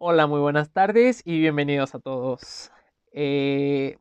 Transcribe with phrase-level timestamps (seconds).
[0.00, 2.70] Hola, muy buenas tardes y bienvenidos a todos.
[3.10, 3.98] Eh,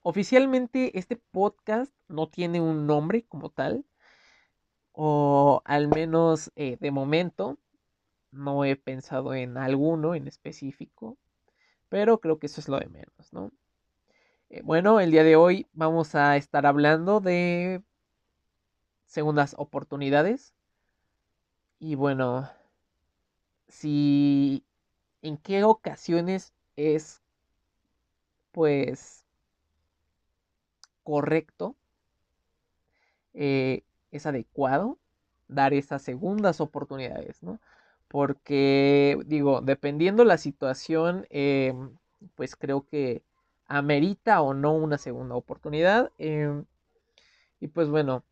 [0.00, 3.84] oficialmente este podcast no tiene un nombre como tal,
[4.92, 7.58] o al menos eh, de momento
[8.30, 11.18] no he pensado en alguno en específico,
[11.90, 13.52] pero creo que eso es lo de menos, ¿no?
[14.48, 17.82] Eh, bueno, el día de hoy vamos a estar hablando de
[19.04, 20.54] segundas oportunidades
[21.78, 22.48] y bueno,
[23.68, 24.65] si
[25.22, 27.22] en qué ocasiones es
[28.52, 29.24] pues
[31.04, 31.76] correcto,
[33.34, 34.98] eh, es adecuado
[35.48, 37.60] dar esas segundas oportunidades, ¿no?
[38.08, 41.74] Porque digo, dependiendo la situación, eh,
[42.34, 43.22] pues creo que
[43.68, 46.10] amerita o no una segunda oportunidad.
[46.18, 46.64] Em,
[47.60, 48.24] y pues bueno,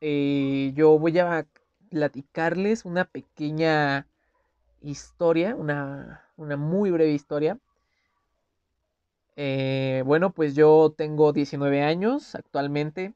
[0.00, 1.46] eh, yo voy a
[1.90, 4.06] platicarles una pequeña
[4.90, 7.58] historia, una, muy breve historia.
[9.36, 13.14] Eh, bueno, pues yo tengo 19 años actualmente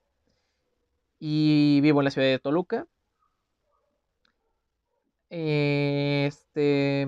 [1.18, 2.86] y vivo en la ciudad de Toluca.
[5.30, 7.06] Este,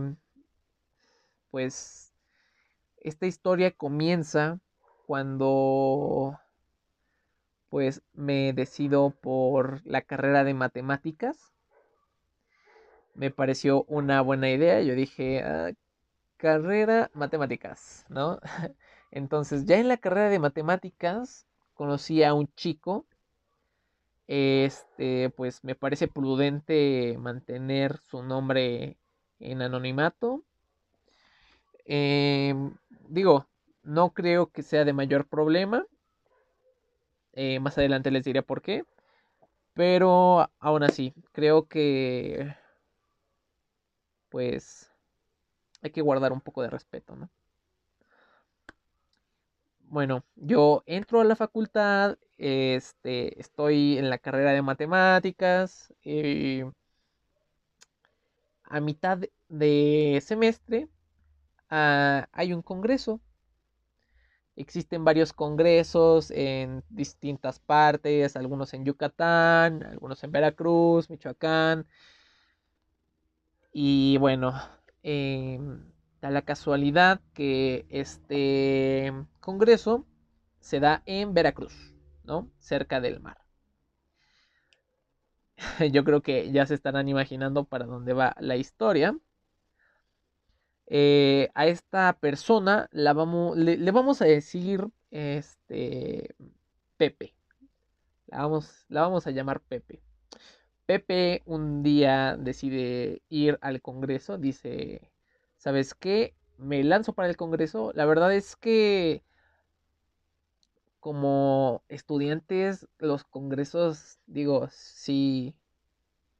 [1.50, 2.12] pues,
[2.98, 4.60] esta historia comienza
[5.06, 6.38] cuando,
[7.68, 11.51] pues, me decido por la carrera de matemáticas
[13.14, 14.82] me pareció una buena idea.
[14.82, 15.72] Yo dije, ah,
[16.36, 18.40] carrera matemáticas, ¿no?
[19.10, 23.06] Entonces, ya en la carrera de matemáticas conocí a un chico.
[24.26, 28.96] Este, pues me parece prudente mantener su nombre
[29.40, 30.42] en anonimato.
[31.84, 32.74] Em,
[33.08, 33.46] digo,
[33.82, 35.84] no creo que sea de mayor problema.
[37.34, 38.84] Eh, más adelante les diré por qué.
[39.74, 42.54] Pero aún así, creo que
[44.32, 44.90] pues
[45.82, 47.30] hay que guardar un poco de respeto, ¿no?
[49.80, 56.64] Bueno, yo entro a la facultad, este, estoy en la carrera de matemáticas, eh,
[58.64, 60.88] a mitad de semestre
[61.68, 63.20] ah, hay un congreso.
[64.56, 71.86] Existen varios congresos en distintas partes, algunos en Yucatán, algunos en Veracruz, Michoacán,
[73.72, 74.54] y bueno,
[75.02, 75.84] em,
[76.20, 80.06] da la casualidad que este congreso
[80.60, 81.74] se da en Veracruz,
[82.24, 82.50] ¿no?
[82.58, 83.38] Cerca del mar.
[85.92, 89.16] Yo creo que ya se estarán imaginando para dónde va la historia.
[90.86, 96.34] Eh, a esta persona la vamos, le, le, vamos a decir este
[96.96, 97.34] Pepe.
[98.26, 100.02] La vamos, la vamos a llamar Pepe.
[100.92, 105.10] Pepe un día decide ir al Congreso, dice,
[105.56, 106.34] ¿sabes qué?
[106.58, 107.92] Me lanzo para el Congreso.
[107.94, 109.22] La verdad es que
[111.00, 115.54] como estudiantes los congresos, digo, sí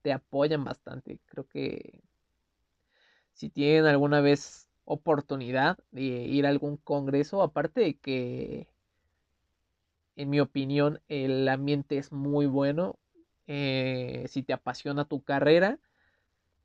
[0.03, 1.19] te apoyan bastante.
[1.25, 2.03] Creo que
[3.33, 8.69] si tienen alguna vez oportunidad de ir a algún congreso, aparte de que,
[10.17, 12.99] en mi opinión, el ambiente es muy bueno,
[13.47, 15.79] eh, si te apasiona tu carrera,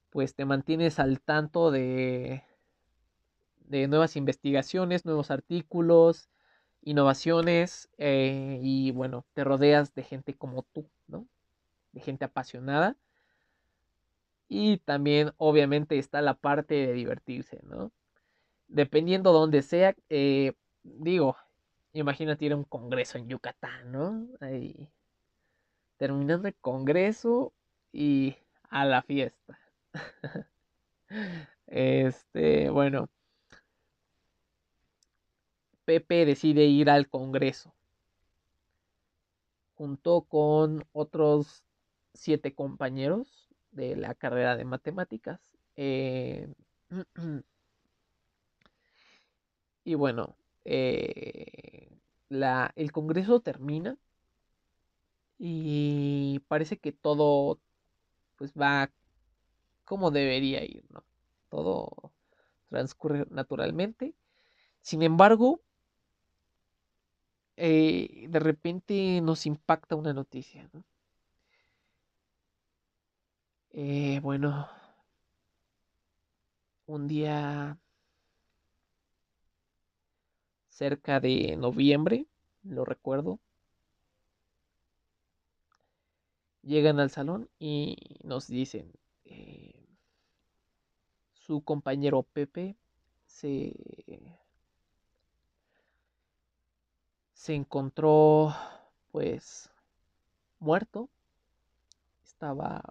[0.10, 2.44] pues te mantienes al tanto de,
[3.68, 6.30] de nuevas investigaciones, nuevos artículos,
[6.82, 11.28] innovaciones eh, y bueno, te rodeas de gente como tú, ¿no?
[11.92, 12.96] De gente apasionada.
[14.50, 17.92] Y también obviamente está la parte de divertirse, ¿no?
[18.70, 21.38] Dependiendo donde sea, eh, digo,
[21.94, 24.28] imagínate ir a un congreso en Yucatán, ¿no?
[24.40, 24.90] Ahí,
[25.97, 27.53] terminando el congreso
[27.91, 28.35] y
[28.69, 29.59] a la fiesta.
[31.68, 33.09] este, bueno.
[35.86, 37.74] Pepe decide ir al congreso.
[39.75, 41.63] Junto con otros
[42.13, 45.40] siete compañeros de la carrera de matemáticas.
[45.75, 46.51] Eh,
[49.86, 50.36] y bueno,
[50.66, 51.89] eh,
[52.30, 53.98] la, el congreso termina
[55.38, 57.60] y parece que todo
[58.38, 58.92] pues va
[59.86, 61.04] como debería ir, ¿no?
[61.50, 62.13] Todo
[62.69, 64.16] transcurre naturalmente.
[64.81, 65.62] Sin embargo,
[67.57, 70.84] eh, de repente nos impacta una noticia, ¿no?
[73.72, 74.68] Eh, bueno,
[76.88, 77.78] un día
[80.69, 82.28] cerca de noviembre,
[82.63, 83.39] lo recuerdo,
[86.68, 88.92] llegan al salón y nos dicen,
[89.25, 89.88] eh,
[91.31, 92.75] su compañero Pepe
[93.25, 93.74] se,
[97.34, 98.54] se encontró
[99.12, 99.69] pues
[100.60, 101.10] muerto.
[102.24, 102.81] Estaba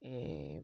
[0.00, 0.62] eh,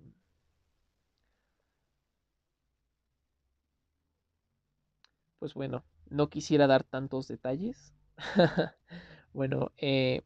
[5.38, 7.92] pues bueno, no quisiera dar tantos detalles.
[9.38, 10.22] bueno, eh,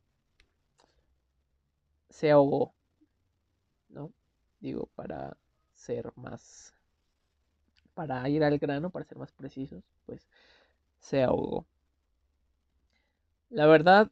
[2.08, 2.72] se ahogó,
[3.90, 4.10] ¿no?
[4.58, 5.36] Digo, para
[5.74, 6.72] ser más,
[7.92, 10.26] para ir al grano, para ser más precisos, pues
[10.98, 11.66] se ahogó.
[13.50, 14.10] La verdad,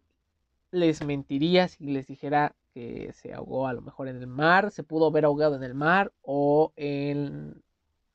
[0.71, 4.83] les mentiría si les dijera que se ahogó a lo mejor en el mar, se
[4.83, 7.63] pudo haber ahogado en el mar o en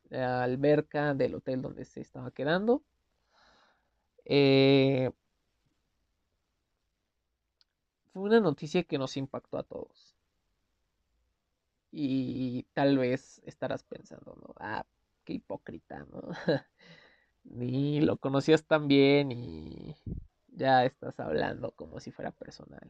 [0.10, 2.84] la alberca del hotel donde se estaba quedando.
[4.26, 5.10] Eh,
[8.16, 10.16] fue una noticia que nos impactó a todos.
[11.92, 14.56] Y tal vez estarás pensando, ¿no?
[14.58, 14.86] Ah,
[15.26, 16.22] qué hipócrita, ¿no?
[17.44, 19.98] Ni lo conocías tan bien y
[20.48, 22.90] ya estás hablando como si fuera personal.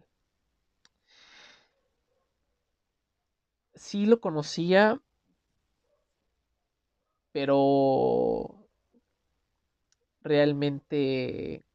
[3.74, 5.02] Sí lo conocía,
[7.32, 8.68] pero
[10.22, 11.66] realmente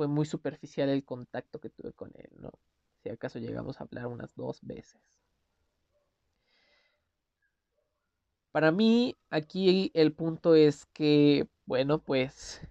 [0.00, 2.50] fue muy superficial el contacto que tuve con él, ¿no?
[3.02, 4.98] Si acaso llegamos a hablar unas dos veces.
[8.50, 12.62] Para mí, aquí el punto es que, bueno, pues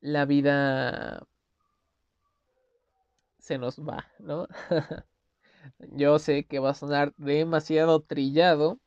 [0.00, 1.26] la vida
[3.38, 4.48] se nos va, ¿no?
[5.80, 8.80] Yo sé que va a sonar demasiado trillado,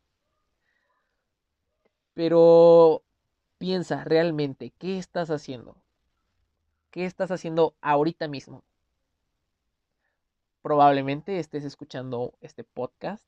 [2.16, 3.05] pero
[3.66, 5.76] Piensa realmente, ¿qué estás haciendo?
[6.92, 8.64] ¿Qué estás haciendo ahorita mismo?
[10.62, 13.26] Probablemente estés escuchando este podcast.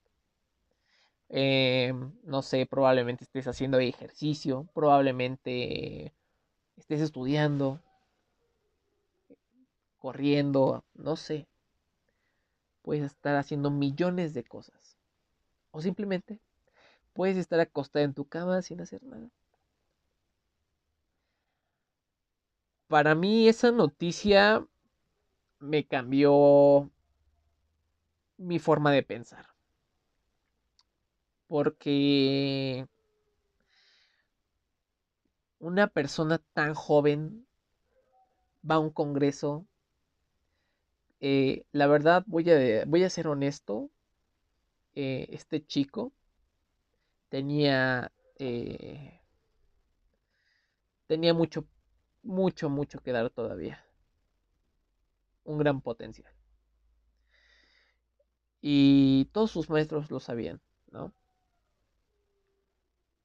[1.29, 1.91] Eh,
[2.21, 6.13] no sé, probablemente estés haciendo ejercicio, probablemente
[6.75, 7.81] estés estudiando,
[9.97, 11.47] corriendo, no sé.
[12.83, 14.99] Puedes estar haciendo millones de cosas.
[15.71, 16.39] O simplemente
[17.13, 19.31] puedes estar acostada en tu cama sin hacer nada.
[22.87, 24.65] Para mí esa noticia
[25.59, 26.89] me cambió
[28.37, 29.47] mi forma de pensar.
[31.47, 32.87] Porque
[35.59, 37.47] una persona tan joven
[38.69, 39.65] va a un congreso.
[41.19, 43.89] Eh, la verdad, voy a, voy a ser honesto.
[44.95, 46.11] Eh, este chico
[47.29, 49.21] tenía, eh,
[51.07, 51.65] tenía mucho
[52.27, 53.83] mucho, mucho que dar todavía.
[55.45, 56.31] Un gran potencial.
[58.61, 61.13] Y todos sus maestros lo sabían, ¿no?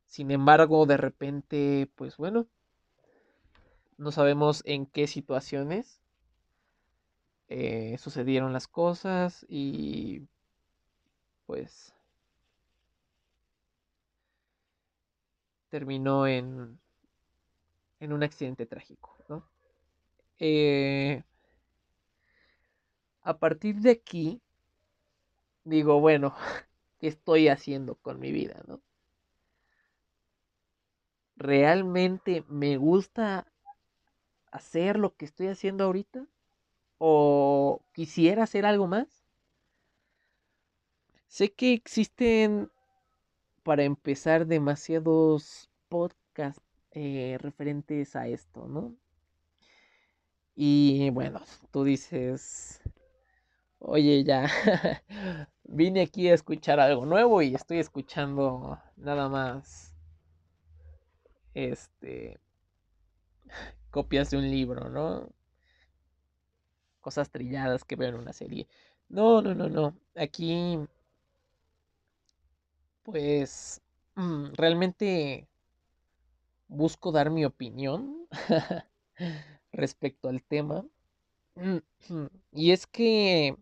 [0.07, 2.47] Sin embargo, de repente, pues bueno,
[3.97, 6.01] no sabemos en qué situaciones
[7.49, 10.27] eh, sucedieron las cosas y
[11.47, 11.95] pues
[15.71, 16.79] terminó en
[18.03, 19.49] en un accidente trágico, ¿no?
[20.41, 21.23] Eh,
[23.23, 24.43] a partir de aquí,
[25.63, 26.35] digo, bueno,
[26.99, 28.83] ¿qué estoy haciendo con mi vida, no?
[31.37, 33.47] ¿Realmente me gusta
[34.51, 36.27] hacer lo que estoy haciendo ahorita?
[36.99, 39.25] ¿O quisiera hacer algo más?
[41.29, 42.69] Sé que existen,
[43.63, 48.95] para empezar, demasiados podcasts eh, referentes a esto, ¿no?
[50.55, 52.81] Y bueno, tú dices,
[53.81, 54.49] oye, ya
[55.65, 59.95] vine aquí a escuchar algo nuevo y estoy escuchando nada más,
[61.55, 62.39] este,
[63.91, 65.29] copias de un libro, ¿no?
[67.03, 68.67] Cosas trilladas que veo en una serie.
[69.09, 69.95] No, no, no, no.
[70.17, 70.79] Aquí,
[73.03, 73.81] pues,
[74.15, 75.49] mm, realmente
[76.73, 78.27] busco dar mi opinión
[79.73, 80.85] respecto al tema.
[82.53, 83.57] Y es que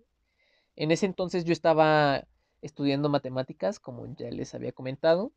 [0.76, 2.25] en ese entonces yo estaba
[2.62, 5.33] estudiando matemáticas, como ya les había comentado.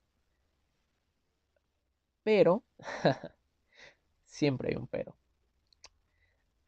[2.24, 2.64] Pero,
[4.26, 5.16] siempre hay un pero.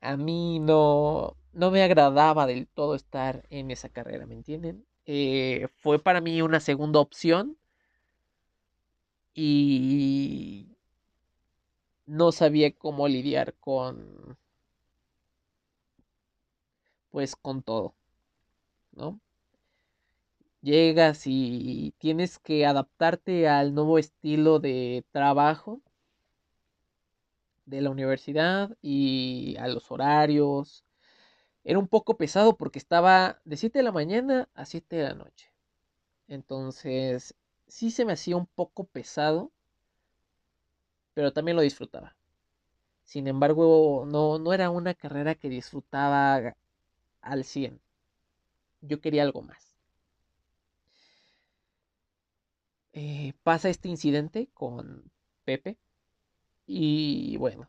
[0.02, 4.86] A mí no, no me agradaba del todo estar en esa carrera, ¿me entienden?
[5.06, 7.58] Eh, fue para mí una segunda opción.
[9.34, 10.75] Y
[12.06, 14.38] no sabía cómo lidiar con
[17.12, 17.96] pues con todo,
[18.94, 19.20] ¿no?
[20.62, 25.82] Llegas y tienes que adaptarte al nuevo estilo de trabajo
[27.66, 30.84] de la universidad y a los horarios.
[31.64, 35.16] Era un poco pesado porque estaba de 7 de la mañana a 7 de la
[35.16, 35.52] noche.
[36.28, 37.36] Entonces,
[37.68, 39.52] sí se me hacía un poco pesado,
[41.16, 42.16] pero también lo disfrutaba.
[43.04, 46.56] Sin embargo, no, no era una carrera que disfrutaba
[47.22, 47.82] al 100.
[48.82, 49.76] Yo quería algo más.
[52.94, 55.12] Eh, pasa este incidente con
[55.46, 55.78] Pepe.
[56.68, 57.68] Y bueno,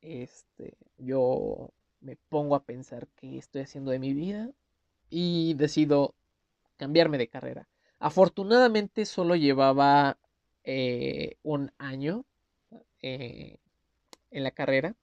[0.00, 4.50] este, yo me pongo a pensar qué estoy haciendo de mi vida
[5.10, 6.14] y decido
[6.76, 7.68] cambiarme de carrera.
[7.98, 10.18] Afortunadamente solo llevaba
[10.64, 12.24] eh, un año
[13.02, 13.58] eh,
[14.30, 14.96] en la carrera.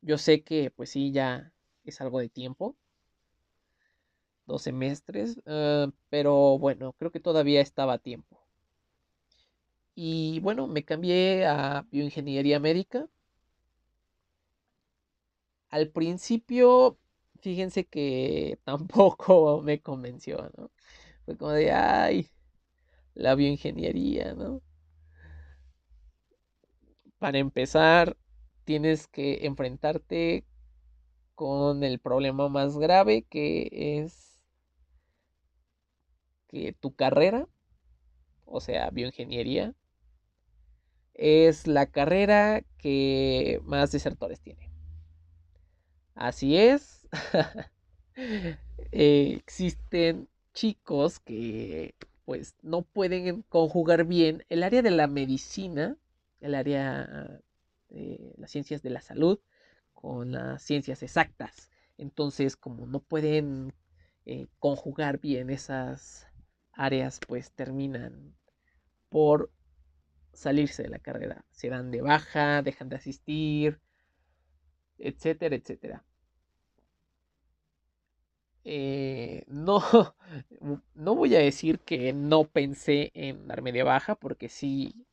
[0.00, 1.52] Yo sé que pues sí, ya
[1.84, 2.76] es algo de tiempo.
[4.46, 5.40] Dos semestres.
[5.46, 8.44] Ah, pero bueno, creo que todavía estaba a tiempo.
[9.94, 13.06] Y bueno, me cambié a bioingeniería médica.
[15.70, 16.98] Al principio,
[17.40, 20.70] fíjense que tampoco me convenció, ¿no?
[21.24, 22.28] Fue como de, ay,
[23.18, 24.62] la bioingeniería, ¿no?
[27.18, 28.16] Para empezar,
[28.64, 30.44] tienes que enfrentarte
[31.34, 34.40] con el problema más grave que es
[36.46, 37.48] que tu carrera,
[38.46, 39.74] o sea, bioingeniería,
[41.14, 44.70] es la carrera que más desertores tiene.
[46.14, 47.08] Así es.
[48.90, 51.94] Eh, existen chicos que
[52.28, 55.96] pues no pueden conjugar bien el área de la medicina,
[56.42, 57.40] el área
[57.88, 59.40] de las ciencias de la salud
[59.94, 61.70] con las ciencias exactas.
[61.96, 63.72] Entonces, como no pueden
[64.26, 66.26] eh, conjugar bien esas
[66.74, 68.36] áreas, pues terminan
[69.08, 69.50] por
[70.34, 71.46] salirse de la carrera.
[71.50, 73.80] Se dan de baja, dejan de asistir,
[74.98, 76.04] etcétera, etcétera.
[78.64, 79.80] Eh, no,
[80.94, 85.06] no voy a decir que no pensé en darme de baja, porque sí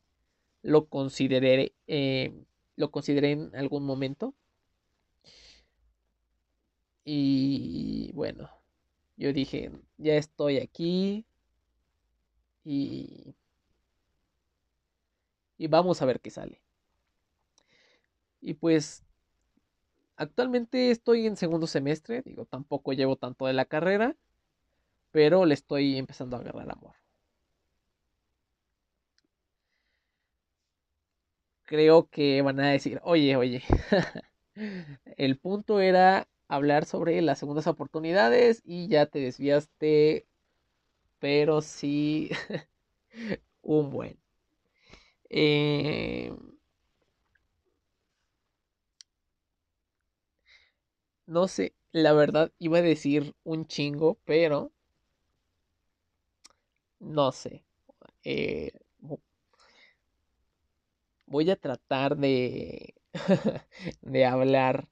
[0.64, 2.34] lo consideré, eh,
[2.78, 4.36] lo consideré en algún momento.
[7.06, 8.50] Y bueno,
[9.18, 11.26] yo dije, ya estoy aquí
[12.66, 13.36] y,
[15.58, 16.62] y vamos a ver qué sale.
[18.42, 19.04] Y pues
[20.18, 24.16] actualmente estoy en segundo semestre, digo, tampoco llevo tanto de la carrera,
[25.12, 26.96] pero le estoy empezando a agarrar amor.
[31.66, 33.64] Creo que van a decir, oye, oye,
[35.18, 40.28] el punto era hablar sobre las segundas oportunidades y ya te desviaste,
[41.20, 42.32] pero sí
[43.64, 44.18] un buen.
[45.30, 46.32] Eh,
[51.28, 54.72] no sé, la verdad iba a decir un chingo, pero
[57.00, 57.64] no sé.
[58.24, 58.72] Eh,
[61.28, 62.96] voy a tratar de,
[64.02, 64.88] de hablar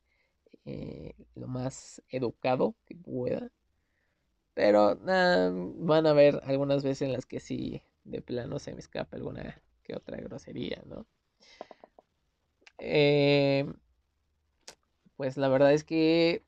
[0.66, 3.52] eh, lo más educado que pueda.
[4.56, 9.16] Pero van a ver algunas veces en las que sí, de plano se me escapa
[9.18, 11.06] alguna que otra grosería, ¿no?
[12.80, 13.66] Eh,
[15.18, 16.44] pues la verdad es que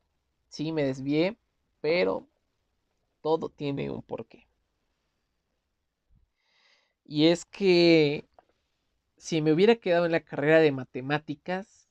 [0.48, 1.36] sí me desvié,
[1.80, 2.26] pero
[3.22, 4.46] todo tiene un porqué.
[7.06, 8.26] Y es que
[9.18, 11.86] si me hubiera quedado en la carrera de matemáticas,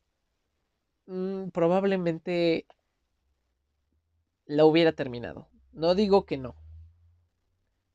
[1.07, 2.65] Mm, probablemente
[4.47, 5.47] la hubiera terminado.
[5.71, 6.55] No digo que no.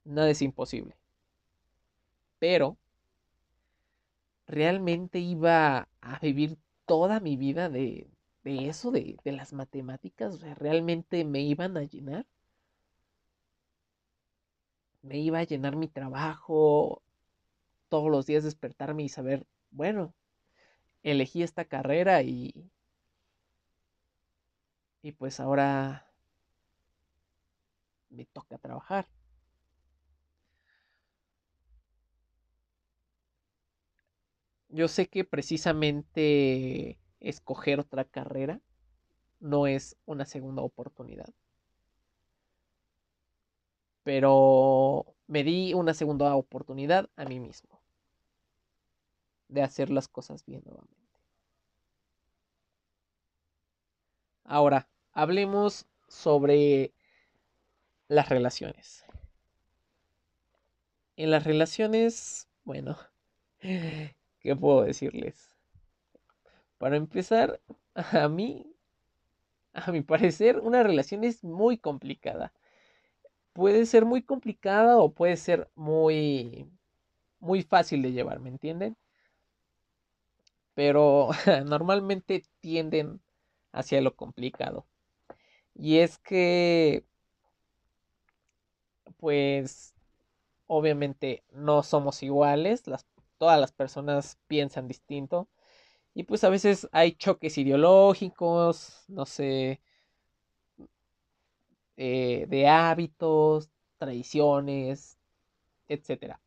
[0.04, 0.94] Nada es imposible.
[2.40, 2.76] Pero
[4.46, 8.10] realmente iba a vivir toda mi vida de,
[8.44, 10.40] de eso, de, de, las matemáticas.
[10.58, 12.26] realmente me iban a llenar.
[15.02, 17.02] Me iba a llenar mi trabajo.
[17.88, 20.14] Todos los días despertarme y saber, bueno,
[21.02, 22.70] elegí esta carrera y,
[25.02, 26.06] y pues ahora
[28.10, 29.06] me toca trabajar.
[34.68, 38.60] Yo sé que precisamente escoger otra carrera
[39.38, 41.28] no es una segunda oportunidad.
[44.02, 47.80] Pero me di una segunda oportunidad a mí mismo
[49.48, 51.00] de hacer las cosas bien nuevamente.
[54.44, 56.92] Ahora, hablemos sobre
[58.08, 59.04] las relaciones.
[61.16, 62.96] En las relaciones, bueno,
[63.60, 65.49] ¿qué puedo decirles?
[66.80, 67.60] Para empezar,
[67.94, 68.66] a mí,
[69.72, 72.52] a mi parecer, una relación es muy complicada.
[73.52, 76.68] Puede ser muy complicada o puede ser muy,
[77.40, 78.96] muy fácil de llevar, ¿me entienden?
[80.74, 81.30] Pero
[81.66, 83.20] normalmente tienden
[83.72, 84.86] hacia lo complicado.
[85.74, 87.04] Y es que,
[89.18, 89.94] pues,
[90.66, 92.84] obviamente no somos iguales,
[93.38, 95.48] todas las personas piensan distinto.
[96.14, 99.80] Y pues a veces hay choques ideológicos, no sé,
[101.96, 105.18] eh, de hábitos, tradiciones,
[105.88, 106.40] etc.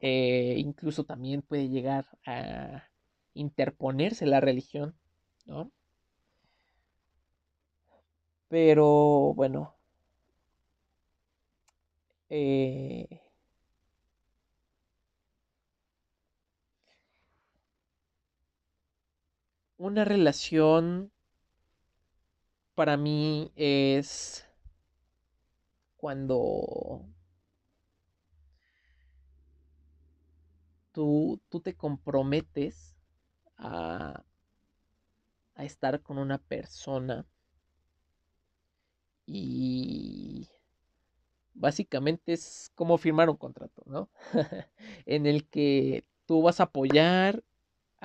[0.00, 2.84] Eh, incluso también puede llegar a
[3.34, 4.96] interponerse la religión,
[5.46, 5.70] ¿no?
[8.48, 9.76] Pero bueno.
[12.28, 13.20] Eh,
[19.78, 21.12] una relación
[22.74, 24.46] para mí es
[25.96, 27.04] cuando
[30.92, 32.96] tú, tú te comprometes
[33.56, 34.24] a,
[35.54, 37.26] a estar con una persona
[39.26, 40.48] y
[41.54, 44.08] básicamente es como firmar un contrato, ¿no?
[45.06, 47.42] en el que tú vas a apoyar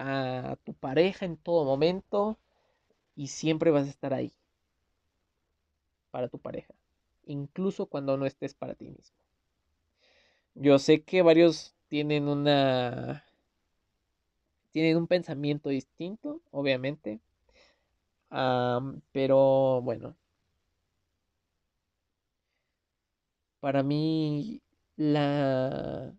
[0.02, 2.38] a tu pareja en todo momento
[3.16, 4.34] y siempre vas a estar ahí
[6.12, 6.74] para tu pareja,
[7.26, 9.16] incluso cuando no estés para ti mismo.
[10.56, 13.24] Yo sé que varios tienen una
[14.72, 17.20] tienen un pensamiento distinto, obviamente,
[19.12, 20.16] pero bueno,
[23.62, 24.60] Para mí,
[24.98, 26.14] la,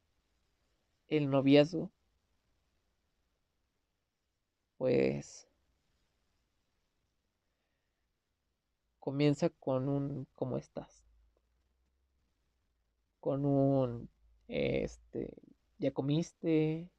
[1.07, 1.93] el noviazgo,
[4.83, 5.47] pues,
[8.99, 11.05] comienza con un ¿cómo estás?
[13.21, 14.11] Con un,
[14.49, 15.37] este,
[15.79, 16.91] ¿ya comiste?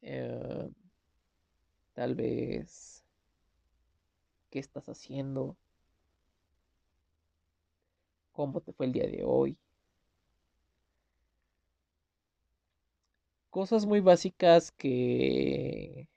[0.00, 0.70] Eh,
[1.92, 3.04] tal vez,
[4.48, 5.58] ¿qué estás haciendo?
[8.32, 9.58] cómo te fue el día de hoy.
[13.56, 16.10] Cosas muy básicas que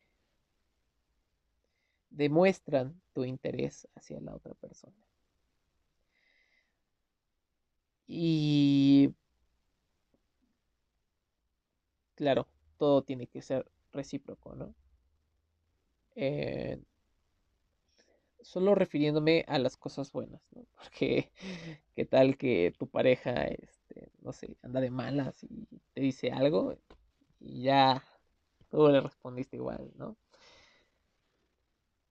[2.10, 4.98] demuestran tu interés hacia la otra persona.
[8.08, 9.14] Y
[12.16, 12.46] claro,
[12.78, 14.76] todo tiene que ser recíproco, ¿no?
[16.18, 16.78] Eh,
[18.42, 20.66] solo refiriéndome a las cosas buenas, ¿no?
[20.76, 21.32] Porque
[21.96, 26.76] qué tal que tu pareja, este, no sé, anda de malas y te dice algo
[27.40, 28.04] y ya
[28.70, 30.18] tú le respondiste igual, ¿no?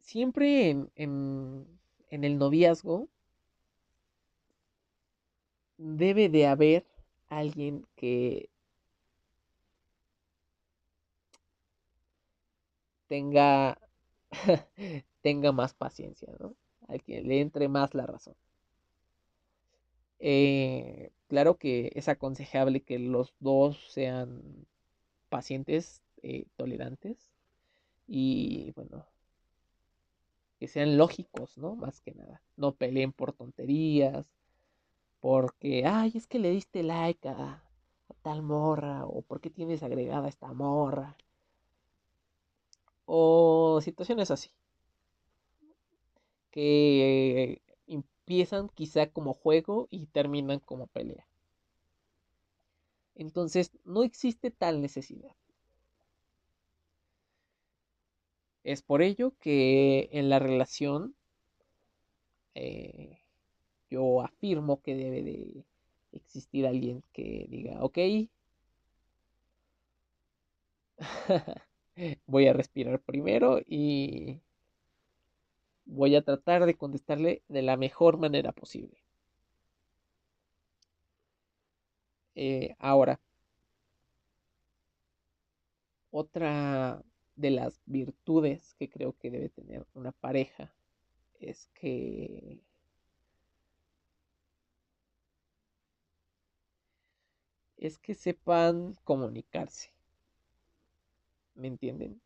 [0.00, 3.08] Siempre en, en el noviazgo
[5.78, 6.84] debe de haber
[7.28, 8.50] alguien que
[13.08, 13.78] tenga
[15.22, 16.54] tenga más paciencia, ¿no?
[16.88, 18.34] Al que le entre más la razón.
[20.20, 24.66] Eh, claro que es aconsejable que los dos sean
[25.28, 27.30] pacientes, eh, tolerantes
[28.08, 29.06] y bueno,
[30.58, 31.74] que sean lógicos, ¿no?
[31.76, 32.42] Más que nada.
[32.56, 34.30] No peleen por tonterías,
[35.20, 37.34] porque, ay, es que le diste like a,
[38.10, 41.16] a tal morra, o porque tienes agregada esta morra,
[43.06, 44.50] o situaciones así
[46.50, 51.27] que empiezan quizá como juego y terminan como pelea.
[53.18, 55.34] Entonces no existe tal necesidad.
[58.62, 61.16] Es por ello que en la relación
[62.54, 63.18] eh,
[63.90, 65.64] yo afirmo que debe de
[66.12, 67.98] existir alguien que diga, ok,
[72.26, 74.40] voy a respirar primero y
[75.86, 79.07] voy a tratar de contestarle de la mejor manera posible.
[82.40, 83.20] Eh, ahora,
[86.10, 87.02] otra
[87.36, 90.70] de las virtudes que creo que debe tener una pareja
[91.40, 92.60] es que
[97.78, 99.90] es que sepan comunicarse.
[101.54, 102.22] ¿Me entienden?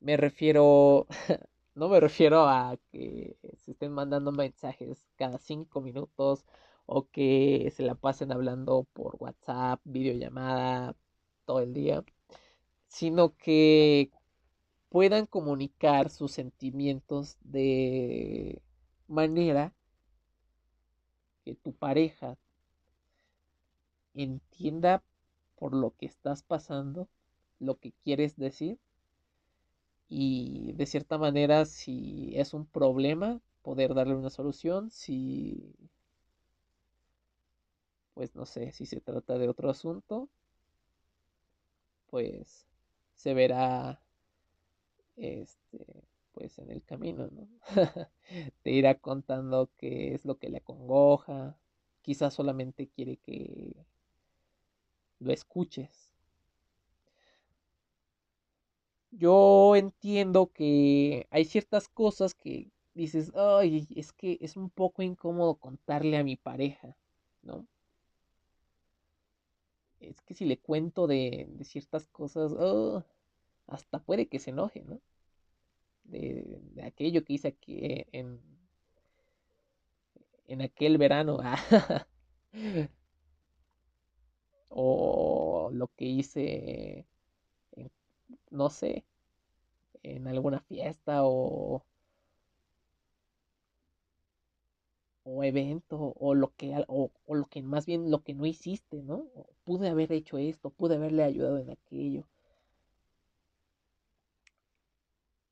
[0.00, 1.06] Me refiero
[1.74, 6.44] no me refiero a que se estén mandando mensajes cada cinco minutos
[6.86, 10.96] o que se la pasen hablando por WhatsApp, videollamada
[11.44, 12.04] todo el día,
[12.88, 14.10] sino que
[14.88, 18.62] puedan comunicar sus sentimientos de
[19.08, 19.74] manera
[21.44, 22.38] que tu pareja
[24.14, 25.02] entienda
[25.56, 27.08] por lo que estás pasando,
[27.58, 28.78] lo que quieres decir
[30.08, 35.74] y de cierta manera si es un problema poder darle una solución, si
[38.16, 40.30] pues no sé, si se trata de otro asunto,
[42.06, 42.66] pues
[43.14, 44.00] se verá
[45.16, 45.84] este
[46.32, 47.46] pues en el camino, ¿no?
[48.62, 51.58] Te irá contando qué es lo que le acongoja,
[52.00, 53.76] quizás solamente quiere que
[55.18, 56.10] lo escuches.
[59.10, 65.56] Yo entiendo que hay ciertas cosas que dices, ay, es que es un poco incómodo
[65.56, 66.96] contarle a mi pareja,
[67.42, 67.66] ¿no?
[70.00, 73.04] Es que si le cuento de, ciertas cosas, oh,
[73.66, 75.00] hasta puede que se enoje, ¿no?
[76.04, 77.78] De, aquello que hice aquí
[78.12, 78.40] en,
[80.46, 81.40] en aquel verano.
[84.68, 87.06] o lo que hice,
[88.50, 89.04] no sé,
[90.02, 91.84] en alguna fiesta o,
[95.26, 99.02] o evento o lo que o, o, lo que más bien lo que no hiciste,
[99.02, 99.26] ¿no?
[99.64, 102.24] Pude haber hecho esto, pude haberle ayudado en aquello.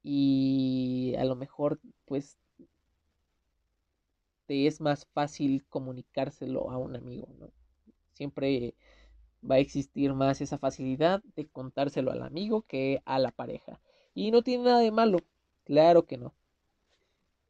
[0.04, 2.36] Y a lo mejor pues
[4.46, 7.50] te es más fácil comunicárselo a un amigo, ¿no?
[8.12, 8.74] Siempre
[9.48, 13.80] va a existir más esa facilidad de contárselo al amigo que a la pareja.
[14.14, 15.18] Y no tiene nada de malo,
[15.64, 16.34] claro que no.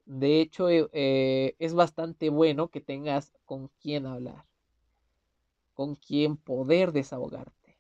[0.07, 4.47] De hecho, eh, eh, es bastante bueno que tengas con quién hablar,
[5.77, 7.79] con quién poder desahogarte.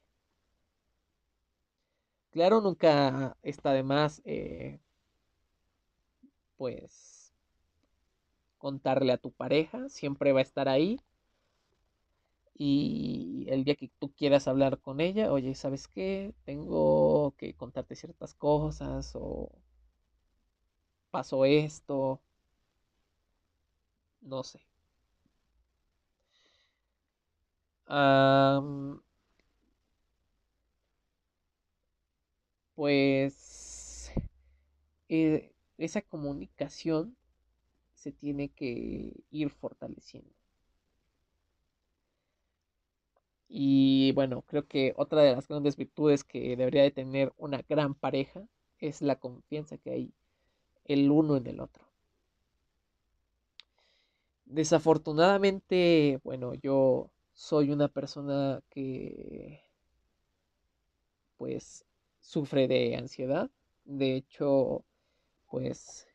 [2.30, 4.78] Claro, nunca está de más, eh,
[6.56, 7.32] pues,
[8.58, 10.98] contarle a tu pareja, siempre va a estar ahí
[12.56, 16.34] y el día que tú quieras hablar con ella, oye, ¿sabes qué?
[16.44, 19.50] Tengo que contarte ciertas cosas o
[21.14, 22.20] pasó esto,
[24.22, 24.58] no sé.
[32.74, 34.10] pues
[35.08, 37.16] eh, esa comunicación
[37.94, 40.30] se tiene que ir fortaleciendo.
[43.48, 47.94] Y bueno, creo que otra de las grandes virtudes que debería de tener una gran
[47.94, 48.46] pareja
[48.80, 50.12] es la confianza que hay
[50.84, 51.84] el uno en el otro.
[54.44, 59.62] Desafortunadamente, bueno, yo soy una persona que
[61.36, 61.84] pues
[62.20, 63.50] sufre de ansiedad.
[63.84, 64.84] De hecho,
[65.50, 66.06] pues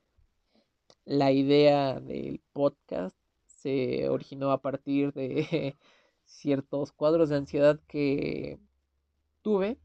[1.06, 3.16] la idea del podcast
[3.48, 5.76] se originó a partir de
[6.26, 8.60] ciertos cuadros de ansiedad que
[9.42, 9.80] tuve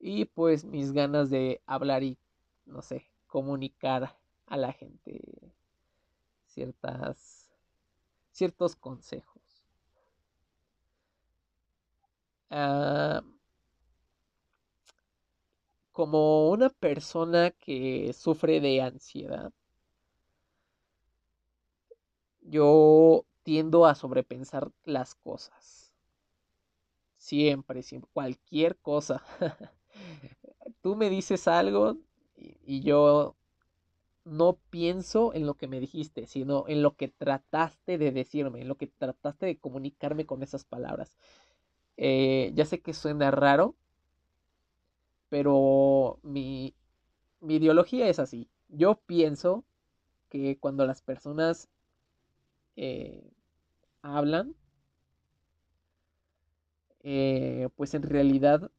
[0.00, 2.18] y pues mis ganas de hablar y
[2.68, 5.22] no sé, comunicar a la gente
[6.46, 7.48] ciertas
[8.32, 9.42] ciertos consejos.
[12.50, 13.22] Ah,
[15.92, 19.52] como una persona que sufre de ansiedad,
[22.42, 25.92] yo tiendo a sobrepensar las cosas.
[27.18, 29.22] Siempre, siempre, cualquier cosa.
[30.82, 31.96] Tú me dices algo
[32.68, 33.36] y, yo
[34.24, 38.68] no pienso en lo que me dijiste, sino en lo que trataste de decirme, en
[38.68, 41.16] lo que trataste de comunicarme con esas palabras.
[41.96, 43.74] Eh, ya sé que suena raro,
[45.28, 46.74] pero mi,
[47.40, 48.48] mi ideología es así.
[48.68, 49.64] Yo pienso
[50.28, 51.68] que cuando las personas
[52.76, 53.32] eh,
[54.02, 54.54] hablan,
[57.00, 58.70] eh, pues en realidad,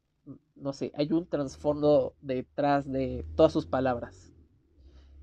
[0.60, 4.32] no sé, hay un trasfondo detrás de todas sus palabras.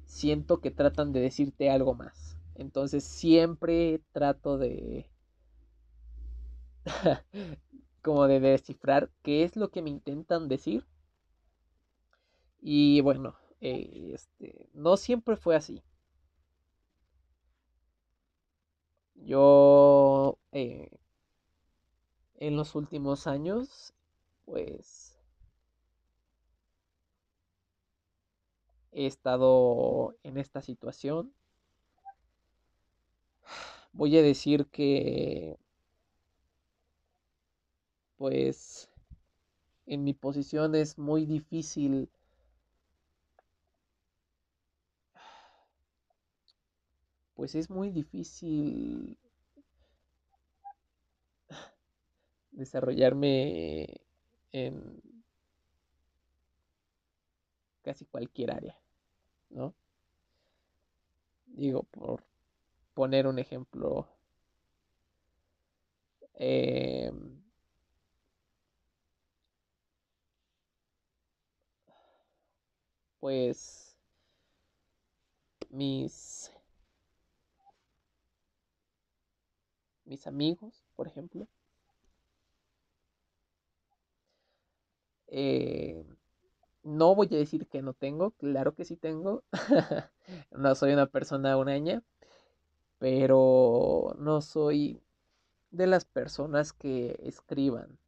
[0.06, 2.38] Siento que tratan de decirte algo más.
[2.56, 5.10] Entonces siempre trato de...
[8.02, 10.86] como de descifrar qué es lo que me intentan decir.
[12.62, 15.84] Y bueno, eh, este, no siempre fue así.
[19.15, 20.89] Yo eh,
[22.36, 23.93] en los últimos años,
[24.45, 25.16] pues
[28.97, 31.31] he estado en esta situación.
[33.93, 35.57] Voy a decir que,
[38.17, 38.89] pues,
[39.86, 42.10] en mi posición es muy difícil
[47.36, 49.15] pues es muy difícil
[52.49, 54.01] desarrollarme
[54.51, 54.99] en
[57.83, 58.77] casi cualquier área,
[59.49, 59.73] ¿no?
[61.47, 62.23] Digo, por
[62.93, 64.07] poner un ejemplo,
[66.39, 67.41] em,
[73.19, 73.95] pues
[75.71, 76.49] mis
[80.05, 81.47] mis amigos, por ejemplo.
[85.27, 86.03] Eh,
[86.88, 89.43] no voy a decir que no tengo, claro que sí tengo.
[90.52, 92.02] no soy una persona unaña,
[92.97, 95.02] pero no soy
[95.71, 98.00] de las personas que escriban.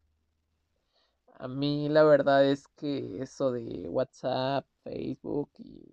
[1.35, 5.83] A mí la verdad es que eso de WhatsApp, Facebook y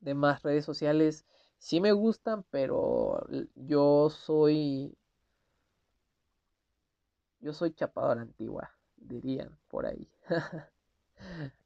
[0.00, 1.24] demás redes sociales
[1.58, 3.24] sí me gustan, pero
[3.54, 4.96] yo soy.
[7.40, 10.08] Yo soy chapado a la antigua, dirían por ahí.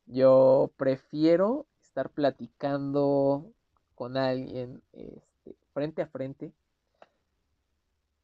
[0.07, 3.53] yo prefiero estar platicando
[3.95, 6.53] con alguien este, frente a frente,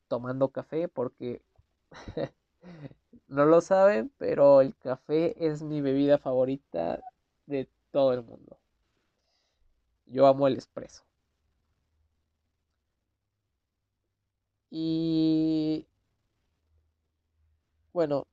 [0.09, 1.43] tomando café, porque
[3.29, 7.03] no lo saben, pero el café es mi bebida favorita
[7.47, 8.59] de todo el mundo.
[10.07, 11.05] Yo amo el espresso.
[14.71, 15.87] Y
[17.93, 18.27] bueno,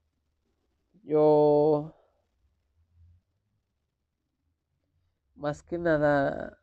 [1.03, 1.93] yo
[5.41, 6.57] más que nada,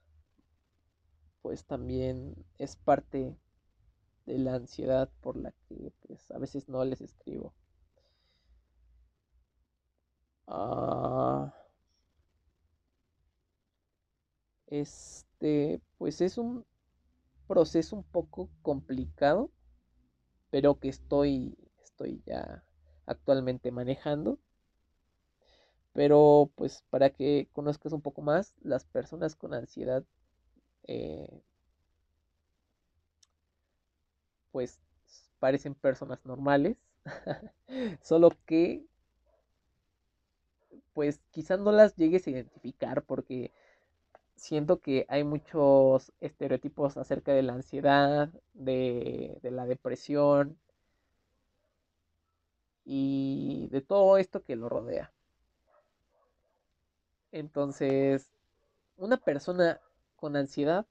[1.43, 3.37] pues también es parte
[4.27, 7.55] de la ansiedad por la que pues a veces no les escribo.
[10.49, 11.53] Ah,
[14.69, 16.64] este, pues es un
[17.49, 19.51] proceso un poco complicado
[20.51, 22.62] pero que estoy, estoy ya
[23.07, 24.38] actualmente manejando.
[25.92, 30.05] Pero pues para que conozcas un poco más, las personas con ansiedad,
[30.87, 31.42] eh,
[34.53, 34.79] pues
[35.38, 36.77] parecen personas normales,
[38.03, 38.85] solo que
[40.92, 43.53] pues quizás no las llegues a identificar porque
[44.37, 50.59] siento que hay muchos estereotipos acerca de la ansiedad, de, la depresión
[52.85, 55.12] y de todo esto que lo rodea.
[57.33, 58.31] Entonces,
[58.97, 59.81] una persona
[60.17, 60.87] con ansiedad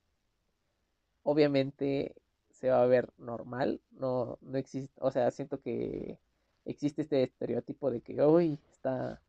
[1.24, 2.16] obviamente
[2.52, 6.20] se va a ver normal, no, no existe, o sea, siento que
[6.66, 9.22] existe este estereotipo de que hoy está,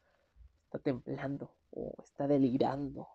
[0.64, 3.09] está temblando o está delirando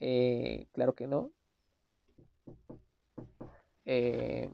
[0.00, 1.32] eh, claro que no.
[3.84, 4.48] Eh,